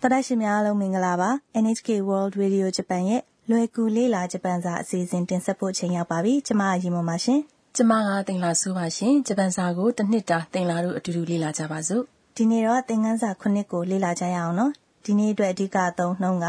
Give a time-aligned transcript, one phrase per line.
[0.00, 1.30] တော်တော်ရှင်များအားလုံးမင်္ဂလာပါ
[1.62, 7.40] NHK World Radio Japan ရဲ့လွယ်ကူလေးလာဂျပန်စာအစီအစဉ်တင်ဆက်ဖို့ချိန်ရောက်ပါပြီကျမအရင်ပါပါရှင်
[7.76, 12.02] ကျမကတင်လာဆိုပါရှင်ဂျပန်စာကိုတစ်နှစ်တာတင်လာတို့အတူတူလေ့လာကြပါစို့
[12.36, 14.72] ဒီနေ့တော့သင်ခန်းစာခုနှစ်ကိုလေ့လာကြရအောင်နော်
[15.04, 16.46] ဒီနေ့အတွက်အဓိကအသုံးနှုန်းက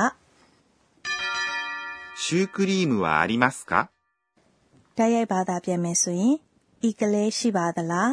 [2.24, 3.72] シュークリームはありますか
[4.98, 6.36] တိုက်ရိုက်ဘာသာပြန်မယ်ဆိုရင်
[6.88, 8.10] ဤကလေးရှိပါသလား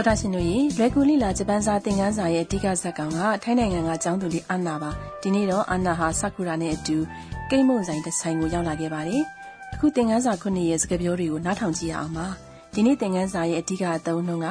[0.00, 4.90] ာ်တာရှင်တို့ရေလွယ်ကူလိလာဂျပန်စာသင်ခန်းစာရဲ့အဓိကဇာတ်ကောင်ကထိုင်းနိုင်ငံကကျောင်းသူလေးအာနာပါ
[5.22, 6.96] ဒီနေ့တော့အာနာဟာဆာကူရာနဲ့အတူ
[7.50, 9.22] ကိမ့်မုန်ဆိုင်တစ်ဆိုင်ကိုရောက်လာခဲ့ပါတယ်
[9.74, 12.26] အခုသင်ခန်းစာခုနှစ်ရဲ့စကားပြောတွေကိုနားထောင်ကြည့်ရအောင်ပါ
[12.74, 14.48] ဒီနေ့သင်ခန်းစာရဲ့အဓိကအသုံးနှုန်းက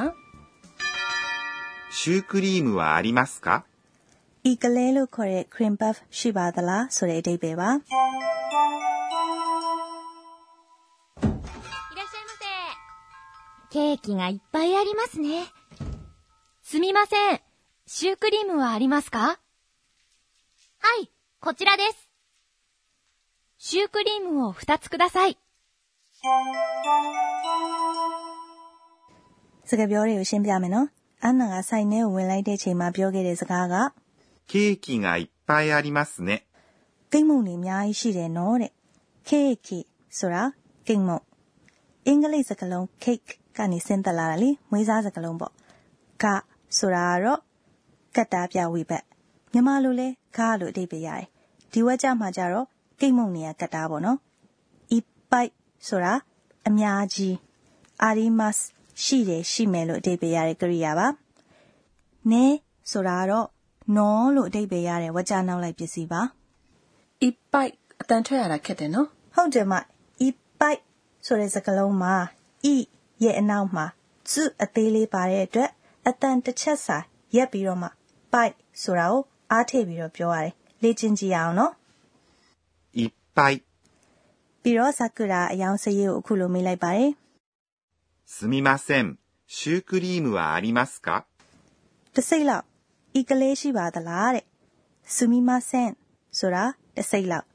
[1.98, 3.48] シュークリームはありますか
[4.50, 8.89] ဤကလေးလို့ခေါ်တဲ့ cream puff ရှိပါသလားဆိုတဲ့အဓိပ္ပာယ်ပါ
[13.70, 15.46] ケーキがいっぱいありますね。
[16.62, 17.40] すみません。
[17.86, 19.36] シュークリームはありますかは
[21.02, 22.10] い、こちらです。
[23.58, 25.38] シュークリームを2つください。
[29.64, 30.86] စကားပြောတွေကိုရှင်းပြမယ်နော်။
[31.22, 33.74] အန်နာကဆိုင်ထဲကိုဝင်လိုက်တဲ့အချိန်မှာပြောခဲ့တဲ့စကားက
[34.46, 36.46] ケーキがいっぱいありますね。
[37.10, 38.72] ကိတ်မုန်တွေအများကြီးရှိတယ်နော်တဲ့။
[39.28, 40.42] ケーキဆိုတာ
[40.86, 41.22] ကိတ်မုန်။
[42.06, 45.53] အင်္ဂလိပ်စကားလုံး cake ကနေဆင်းသက်လာတာလေမွေးစားစကလုံးပေါ့
[46.23, 46.25] က
[46.77, 47.39] ဆိုတာကတော့
[48.15, 49.03] ကတ္တာပြဝိဘတ်
[49.51, 50.07] မြန်မာလိုလဲ
[50.37, 51.27] ခါလို့အဓိပ္ပာယ်ရတယ်
[51.71, 52.65] ဒီဝက်ကြမှာကြတော့
[52.99, 54.17] ကိတ်မုံနေရကတ္တာပေါ့နော်
[54.97, 54.99] ဤ
[55.31, 55.51] ပိုက်
[55.87, 56.13] ဆိုတာ
[56.67, 57.35] အများကြီး
[58.03, 58.55] အာရီမတ်
[59.03, 61.07] ရှိတယ်ရှိမယ်လို့အဓိပ္ပာယ်ရတဲ့ကရိယာပါ
[62.31, 62.45] နဲ
[62.91, 63.47] ဆိုတာကတော့
[63.97, 66.21] နော်လို့အဓိပ္ပာယ်ရတဲ့ဝက်ကြနောက်လိုက်ပစ္စည်းပါ
[67.27, 69.73] ဤပိုက်အတန်ထွက်ရတာခက်တယ်နော်ဟုတ်တယ်မ
[70.25, 70.27] ဤ
[70.59, 70.79] ပိုက်
[71.25, 72.15] ဆိုတဲ့စကားလုံးမှာ
[72.73, 72.75] ဤ
[73.24, 73.86] ရဲ့အနောက်မှာ
[74.30, 75.70] စုအသေးလေးပါတဲ့အတွက်
[76.08, 76.98] အတန်တစ်ချက်စာ
[77.36, 77.88] ရက်ပြီးတော့မှ
[78.32, 80.52] bite ဆိုတာကိုအားထည့်ပြီးတော့ပြောရတယ်
[80.82, 81.72] လေ့ကျင့်ကြည့်ရအောင်နော်
[82.98, 83.54] いっぱい
[84.62, 87.10] ပြီးတော့ဆာကူရာအယောင်စရေးကိုအခုလိုမေးလိုက်ပါတယ်
[88.34, 89.04] すみません
[89.56, 91.08] シュークリームはありますか
[92.14, 92.64] တစိမ့်လောက်
[93.18, 94.44] ဤကလေးရှိပါသလားတဲ့
[95.14, 95.96] すみません
[96.38, 96.64] ဆိုတာ
[96.96, 97.46] တစိမ့်လောက်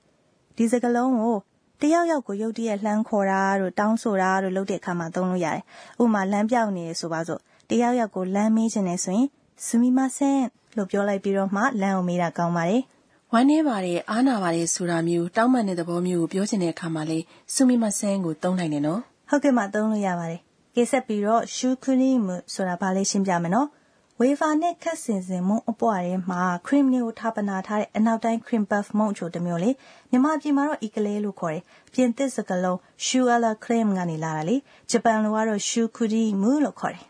[0.55, 1.37] ဒီစကားလုံးကို
[1.80, 5.62] တယောက်ယောက်ကိုရုတ်တရက်လှမ်းခေါ်တာတို့တောင်းဆိုတာတို့လုပ်တဲ့အခါမှာသုံးလို့ရတယ်။
[6.02, 9.26] ဥပမာလမ်းပြောက်နေရဆိုပါစို့တယောက်ယောက်ကိုလမ်းမေးခြင်းနဲ့ဆိုရင်
[9.66, 10.40] စမီမဆန်
[10.76, 12.82] လို့ပြောလိုက်ပြီးတော့မှလမ်းကိုမေးတာကောင်းပါတယ်။
[13.32, 17.18] ဝမ်းနေပါတယ်အားနာပါတယ်ဆိုတာမျိုးတောင်းပန်တဲ့သဘောမျိုးကိုပြောချင်တဲ့အခါမှာလေ
[17.54, 19.00] စမီမဆန်ကိုသုံးနိုင်တယ်နော်။
[19.30, 20.40] ဟုတ်ကဲ့မှသုံးလို့ရပါတယ်။
[20.74, 23.68] ကိဆက်ပြီးတော့ရှူခရီမဆိုတာဘာလဲရှင်းပြမယ်နော်။
[24.20, 29.70] ဝေဖာနဲ့ခက်စင်စင်မုံအပွားထဲမှာ cream လေးကိုထားပနာထားတဲ့အနောက်တိုင်း cream puff မုံချိုတစ်မျိုးလေ
[30.10, 31.62] မြန်မာပြည်မှာတော့ eclair လို့ခေါ်တယ်
[31.92, 34.56] ပြင်သစ်စကားလုံး shoe ala cream ကနေလာတာလေ
[34.90, 37.04] ဂျပန်လိုကတော့ shoe cream လို့ခေါ်တယ်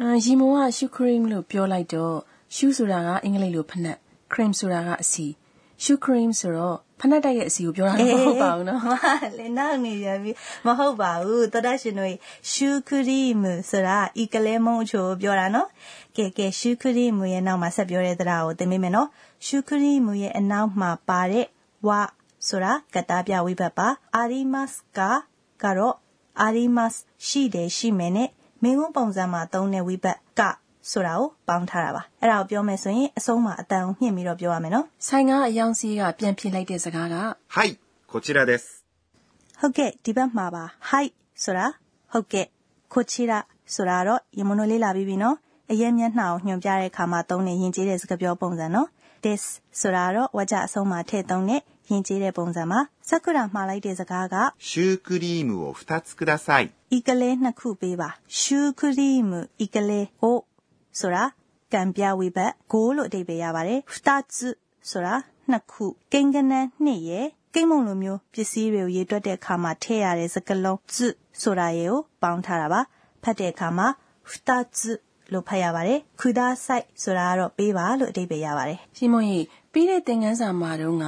[0.00, 2.16] အာရီမိုက shoe cream လို့ပြောလိုက်တော့
[2.56, 3.98] shoe ဆိုတာကအင်္ဂလိပ်လိုဖက်နှက်
[4.32, 5.26] cream ဆိုတာကအစီ
[5.82, 8.80] shoe cream ဆိုတော့ဖနက်တိုက်ရဲ့အစီကိုပြောတာမဟုတ်ပါဘူးနော်။
[9.38, 10.32] လေနောက်နေရပြီ
[10.66, 12.10] မဟုတ်ပါဘူး။သောတာရှင်တို့
[12.50, 15.68] ရှူခရီမဆိုတာဤကလေးမုံချိုပြောတာနော်။
[16.16, 19.08] ကဲကဲရှူခရီမရဲ့နောက်မှာဆက်ပြောတဲ့တရားကိုသင်မိမယ်နော်။
[19.46, 21.46] ရှူခရီမရဲ့အနောက်မှာပါတဲ့
[21.86, 21.88] ဝ
[22.48, 25.00] ဆိုတာကတားပြဝိဘတ်ပါ။အာရီမတ်က
[25.62, 25.96] ကတော့
[26.40, 26.92] အာရီမတ်
[27.26, 28.28] ရှိတယ်ရှိမယ်နဲ့
[28.62, 30.40] မင်းကုန်းပုံစံမှာသုံးတဲ့ဝိဘတ်က
[30.91, 37.15] ဆိုတာကိုပေါင်းထားတာပါအဲ့ဒါကိုပြောမယ်ဆိုရင်အဆုံးမှာအတန်ကိုညှင့်ပြီးတော့ပြောရမယ်နော်ဆိုင်ကအယောင်စီးကပြန်ဖြေလိုက်တဲ့စကားက
[37.55, 37.69] はい
[38.11, 38.63] こちらです
[39.59, 41.07] ဟုတ်ကဲ့ဒီဘက်မှာပါはい
[41.43, 41.65] ဆိုတာ
[42.11, 42.45] ဟုတ်ကဲ့
[42.93, 43.39] ကိုချီရာ
[43.73, 45.35] ဆိုတာတော့ရမုံတို့လေးလာပြီးပြီနော်
[45.71, 48.87] အရင်မျက်နှာကိုညွှန်ပြတဲ့အခါမှာသုံးတဲ့ယဉ်ကျေးတဲ့စကားပြောပုံစံနော်
[49.23, 49.43] this
[49.79, 52.79] ဆိုတာတော့ဝါကြအဆုံးမှာထည့်သုံးတဲ့ယဉ်ကျေးတဲ့ပုံစံပါ
[53.09, 54.35] စက္ကူရာမှားလိုက်တဲ့စကားက
[54.69, 56.63] シュークリームを2つください
[56.95, 59.31] ဤကလေးနှစ်ခုပေးပါရှူးခရီးム
[59.63, 60.37] ဤကလေးကို
[61.00, 61.24] ဆိုတာ
[61.72, 64.36] ကံပြဝိဘတ်ကိုလို့အဓိပ္ပာယ်ရပါတယ်။2つ
[64.90, 65.14] ဆိုတာ
[65.50, 70.96] နှစ်ခုကိန်းကနန်းနှစ်ရဲ့ကိန်းမုံလိုမျိုးပစ္စည်းတွေကိုရေးတွက်တဲ့အခါမှာထည့်ရတဲ့စကားလုံးဇ
[71.42, 72.80] ဆိုတာရေကိုပေါင်းထားတာပါ။
[73.22, 73.88] ဖတ်တဲ့အခါမှာ
[74.46, 74.80] 2つ
[75.32, 81.04] လို့ဖတ်ရပါတယ်။ခုဒါဆိုင်ဆိုတာကတော့ပေးပါလို့အဓိပ္ပာယ်ရပါတယ်။ရှင်မွန်ကြီးပြီးတဲ့သင်ခန်းစာမှာတော့က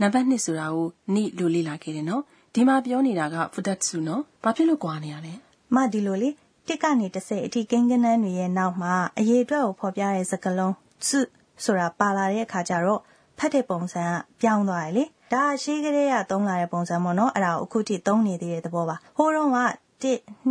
[0.00, 2.22] နံပါတ်2ဆိုတာကိုနိလို့လေ့လာခဲ့တယ်နော်။
[2.54, 5.32] ဒီမှာပြောနေတာက futatsu နော်။ဘာဖြစ်လို့ကွာနေရလဲ။
[5.74, 6.30] မဒီလိုလေ
[6.70, 10.74] 1ကနေ30အထိကိန်းကနန်းတွေရဲ့နောက်မှာအရေးအတွက်ကိုဖော်ပြတဲ့စကားလုံး
[11.08, 11.20] စု
[11.64, 13.00] ဆိုတာပါလာတဲ့အခါကျတော့
[13.38, 19.58] ဖတ်တဲ့ပုံစံကပြောင်းသွားတယ်လေဒါရှိကလေးကသုံးလာတဲ့ပုံစံပေါ့နော်အဲ့ဒါကိုအခုထိသုံးနေသေးတဲ့သဘောပါဟိုတုန်းက
[20.02, 20.04] 1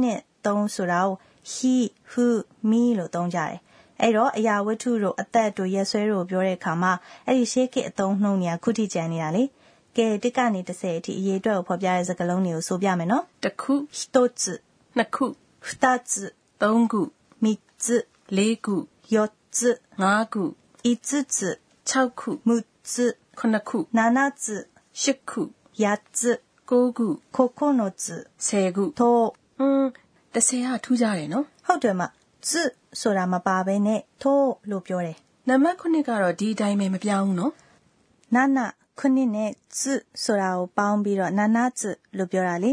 [0.03, 1.15] 2 3ဆိုတာကို
[1.53, 1.75] he
[2.11, 2.25] who
[2.69, 3.57] me လို့သုံးကြတယ်
[4.01, 6.91] အဲ့တော့အရာဝတ္ထုတို့အသက်တို့ရက်ဆွဲတို့ပြောတဲ့အခါမှာ
[7.27, 9.43] အဲ့ဒီရှေးခေတ်အသုံးနှုန်းတွေကခုထိကျန်နေတာလေ
[9.97, 13.73] ကဲတစ်ကနေ30အထိအရေးအတွက်ကိုဖော်ပြတဲ့စကားလုံးတွေကိုဆိုပြမယ်နော်တခု
[14.13, 15.25] 1つနနှစ်ခု
[15.60, 17.12] 二つ、 သုံးခု
[17.42, 18.06] 三つ、
[18.36, 18.76] လေးခု
[19.14, 19.16] 四
[19.56, 20.88] つ、 ငါးခု 五
[21.36, 24.68] つ、 ၆ခု 六つ、 ခုနှစ်ခု 七つ、
[25.00, 25.42] ရှစ်ခု
[25.82, 28.04] 八つ、 ကိုးခု 九つ、
[28.38, 29.90] ဆယ်ခု と、 ဟွန်း
[30.34, 32.02] တစ်ဆယ်ကထူးကြတယ်နော် ဟုတ်တယ်မ
[32.46, 32.50] つ
[33.00, 34.24] ဆိုတာမပါဘဲနဲ့と
[34.70, 35.16] လို့ပြောတယ်
[35.48, 37.52] နံပါတ်ခုနှစ်ကတော့ဒီအတိုင်းပဲမပြောင်းဘူးနော်
[38.36, 39.80] 7ခုနှစ်နဲ့つ
[40.24, 41.82] ဆိုတာကိုပေါင်းပြီးတော့7つ
[42.16, 42.72] လို့ပြောတာလေ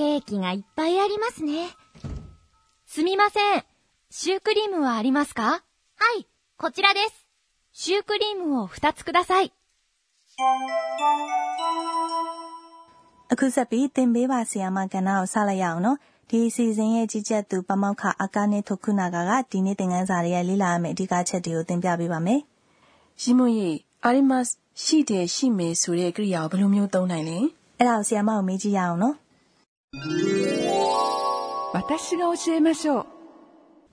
[0.00, 1.68] ケーキがいっぱいありますね。
[2.86, 3.64] すみません。
[4.10, 5.62] シュークリームはありますかは
[6.18, 6.26] い、
[6.56, 7.26] こちらです。
[7.72, 9.52] シュークリームを2つください。
[13.28, 15.98] အခုဆက်ပြီးသင်ပေးပါဆီယာမကဏ္ဍကိုစလိုက်ရအောင်နော်
[16.30, 22.40] ဒီအစီအစဉ်ရဲ့ကြီးကြပ်သူပမောက္ခအာကာနေထုခုနာကကဒီနေ့သင်ခန်းစာတွေရဲ့လေ့လာရမယ့်အဓိကချက်တွေကိုသင်ပြပေးပါမယ်
[23.20, 23.70] ရှီမွန်ရေ
[24.04, 24.44] အာရီမတ်
[24.82, 27.38] ရှိတယ်ရှိမယ်ဆိုတဲ့ကရိယာကိုဘယ်လိုမျိုးသုံးနိုင်လဲ
[27.78, 29.14] အဲ့ဒါကိုဆီယာမကိုမေးကြည့်ရအောင်နော်
[31.76, 33.06] 私が教えましょう。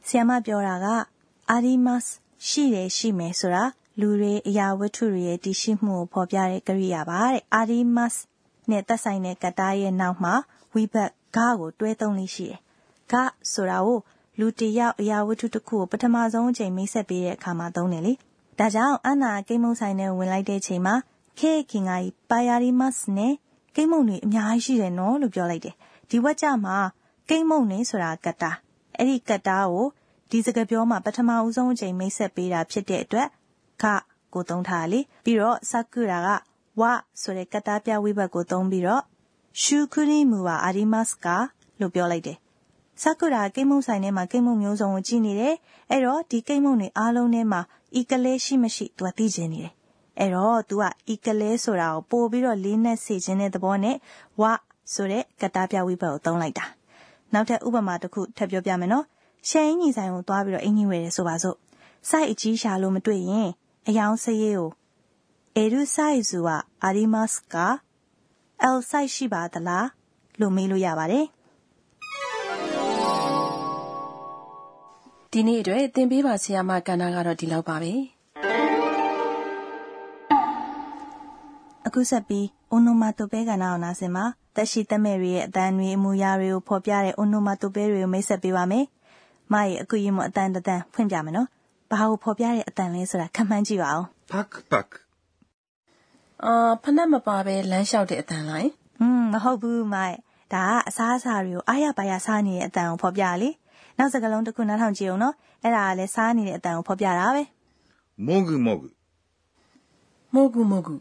[0.04, 1.08] ဆီယာမပြောတာက
[1.52, 2.02] အာဒီမတ်
[2.48, 3.64] ရှိတယ်ရှိမယ်ဆိုတာ
[4.00, 8.14] လူတွေအရာဝတ္ထုတွေရဲ့တည်ရှိမှုကိုဖော်ပြတဲ့ကရိယာပါတဲ့အာဒီမတ်
[8.70, 10.34] နဲ့သက်ဆိုင်တဲ့ကတ္တာရဲ့နောက်မှာ
[10.74, 12.60] ဝိဘတ်ဂါကိုတွဲသုံးလေးရှိတယ်
[13.12, 14.00] ဂါဆိုတာကို
[14.40, 18.14] လူတစ်ယောက်အရာဝတ္ထုတစ်ခုကိုပထမဆုံးအချိန်မိတ်ဆက်ပေးတဲ့အခါမှာသုံးတယ်လေ
[18.60, 20.96] ဒါကြောင့်အနာကိမ့်မုံဆိုင်နဲ့ဝင်လိုက်တဲ့ချိန်မှာ
[21.40, 23.34] ခေခင်ကကြီးပါယာရီမတ်နဲ့
[23.76, 25.76] ကိမ့်မုံတွေအများကြီးရှိတယ်နော်လို့ပြောလိုက်တယ်
[26.11, 26.77] ဒီဝက်ကြမှာ
[27.29, 28.51] ကိမ့်မုံနေဆိုတာကတ္တာ
[28.97, 29.87] အဲ့ဒီကတ္တာကို
[30.31, 33.29] ဒီစကားပြောမှာပထမဦးဆုံးအချိန်မိတ်ဆက်ပေးတာဖြစ်တဲ့အတွက်
[33.83, 33.85] ခ
[34.35, 36.29] ကိုသုံးထားတာလေပြီးတော့စကုရာက
[36.81, 36.83] ဝ
[37.21, 39.03] ဆိုတဲ့ကတ္တာပြဝိဘတ်ကိုသုံးပြီးတော့
[39.63, 41.37] ရှုခရီမူဝါအာရီမတ်စကာ
[41.81, 42.39] လို့ပြောလိုက်တယ်
[43.03, 45.55] စကုရာကိမ့်မုံဆိုင်ထဲမှာကိမ့်မုံမျိုးစုံကိုကြည့်နေတယ်
[45.91, 47.61] အဲ့တော့ဒီကိမ့်မုံတွေအားလုံးထဲမှာ
[47.99, 49.73] ဤကလေးရှိမရှိသူကသိချင်နေတယ်
[50.19, 53.97] အဲ့တော့ तू ကဤကလေးဆိုတာကိုပို့ပြီးတော့လေးနဲ့စေခြင်းတဲ့သဘောနဲ့
[54.41, 54.43] ဝ
[54.93, 56.65] ဆိုတဲ့ကတားပြဝိဘတ်ကိုသုံးလိုက်တာ
[57.33, 59.05] နောက်ထပ်ဥပမာတစ်ခုထပ်ပြောပြမယ်နော်
[59.49, 61.57] ရှယ်အင်ကြီးဆိုင်ကိုသွားပြီးတော့အင်ကြီးဝယ်တယ်ဆိုပါစို့
[62.09, 63.49] စိုက်အကြီးရှာလို့မတွေ့ရင်
[63.89, 64.71] အယောင်စရေးကို
[65.57, 66.49] အရူဆိုင်ဇူဝ
[66.85, 67.55] အာရီမတ်စ်က
[68.63, 69.87] အယ်ဆိုင်ရှိပါသလား
[70.41, 71.27] လို့မေးလို့ရပါတယ်
[75.33, 77.93] ဒီနေ့အတွက်သင်ပေးပါဆရာမကဏ္ဍကတော့ဒီလောက်ပါပဲ
[81.87, 84.25] အခုဆက်ပြီး အိုနိုမာတိုပဲကဏ္ဍအောင်နာစင်မှာ
[84.57, 88.85] တက်ရှိတက်မဲ့တွေရဲ့အတန်းတွေအမူအရာတွေကိုဖော်ပြတဲ့အိုနိုမာတိုပဲတွေကိုမိတ်ဆက်ပေးပါမယ်။
[89.53, 91.49] မရဲ့အခုရင်မအတန်းတန်းဖွင့်ပြမယ်နော်။
[91.91, 94.89] ဘာကိုဖော်ပြတဲ့အတန်းလဲဆိုတာခမှန်းကြည့်ပါအောင်။ Pak pak
[96.45, 98.69] အာဖနက်မပါပဲလမ်းလျှောက်တဲ့အတန်းလိုက်။
[99.01, 100.17] อืมမဟုတ်ဘူးမရဲ့။
[100.55, 103.51] ဒါကအစားအစာတွေကိုအားရပါရစားနေတဲ့အတန်းကိုဖော်ပြရလေ။
[103.99, 107.43] နောက်စကားလုံးတစ်ခုနားထောင်ကြည့်အောင်နော်။အဲ့ဒါကလည်းစားနေတဲ့အတန်းကိုဖော်ပြတာပဲ။
[108.27, 108.89] မောဂူမောဂူ
[110.35, 110.95] မောဂူမောဂူ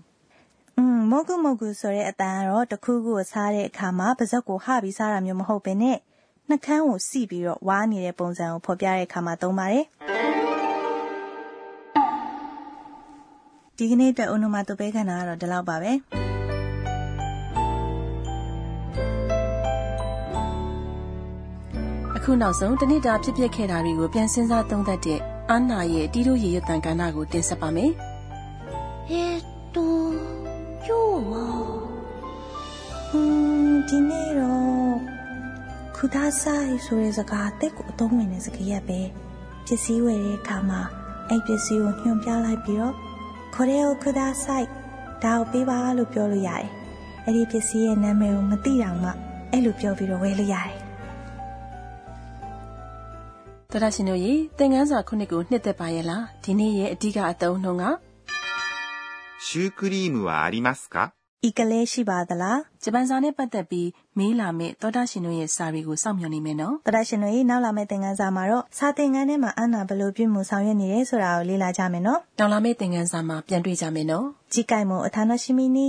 [0.77, 5.97] อืมမုတ်ကုမုတ်ကုဆိုတဲ့အတန်ကတော့တစ်ခုခုကိုစားတဲ့အခါမှာပါးစပ်ကိုဟပြီးစားတာမျိုးမဟုတ်ဘဲနဲ့
[6.49, 9.85] နှာခမ်းကိုစီပြီးတော့ဝါးနေတဲ့ပုံစံကိုဖော်ပြတဲ့အခါမှာသုံးပါတယ်
[13.77, 15.91] ဒီကနေ့အတွက် onomatope ခန္ဓာကတော့ဒီလောက်ပါပဲ
[22.15, 25.19] အခုနောက်ဆုံးတနေ့တာဖြစ်ပျက်ခဲ့တာတွေကိုပြန်စဉ်းစားသုံးသပ်တဲ့
[25.51, 27.91] အာနာရဲ့တီးတို့ရေရတန်ကဏ္ဍကိုတင်ဆက်ပါမယ်
[33.86, 34.96] มဒီနေ့တော့
[35.96, 39.00] ခုဒါဆိုင်ဆိုတဲ့စကားအသက်ကိုအသုံးဝင်တဲ့စကားရက်ပဲ
[39.66, 40.80] ပစ္စည်းဝယ်တဲ့အခါမှာ
[41.28, 42.94] အဲ့ပစ္စည်းကိုညွှန်ပြလိုက်ပြီးတော့
[43.54, 44.66] ခေါ်တဲ့ခုဒါဆိုင်
[45.24, 46.68] ဒါကိုပေးပါလို့ပြောလို့ရတယ်
[47.24, 49.10] အဲ့ဒီပစ္စည်းရဲ့နာမည်ကိုမသိတော့မှ
[49.50, 50.76] အဲ့လိုပြောပြီးတော့ဝယ်လို့ရတယ်
[53.70, 57.84] သောတာရှင်တို့ရေသင်ခန်းစာခုနှစ်ကိုနှစ်သက်ပါရဲ့လားဒီနေ့ရဲ့အဓိကအသုံးနှုန်းက
[59.46, 60.96] シュークリームはありますか
[61.45, 75.87] ဤကလေးရှိပါသလားဂျပန်စာနဲ့ပတ်သက်ပြီးမေးလာမယ့်သောတာရှင်တို့ရဲ့စာတွေကိုစောင့်မျှော်နေမယ်နော်သောတာရှင်တို့ရဲ့နောက်လာမယ့်သင်ခန်းစာမှာတော့စာသင်ခန်းထဲမှာအနာဘယ်လိုပြုမှုဆောင်ရွက်နေရဲဆိုတာကိုလေ့လာကြမယ်နော်နောက်လာမယ့်သင်ခန်းစာမှာပြန်တွေ့ကြမယ်နော်ကြီးကြိုင်မအထာနရှိမီနီ